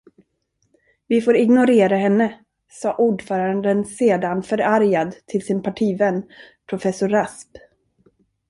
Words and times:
Vi 1.07 1.21
får 1.21 1.35
ignorera 1.35 1.95
henne, 1.97 2.39
sade 2.69 2.95
ordföranden 2.97 3.85
sedan 3.85 4.43
förargad 4.43 5.15
till 5.25 5.45
sin 5.45 5.63
partivän, 5.63 6.23
professor 6.69 7.09
Rasp. 7.09 7.49